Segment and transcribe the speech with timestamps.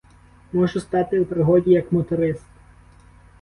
[0.53, 2.45] Можу стати у пригоді як моторист.